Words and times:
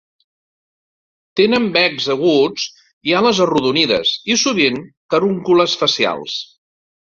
Tenen 1.39 1.67
becs 1.75 2.07
aguts 2.13 2.63
i 3.11 3.15
ales 3.19 3.43
arrodonides, 3.45 4.15
i 4.33 4.39
sovint 4.45 4.81
carúncules 5.17 5.77
facials. 5.85 6.41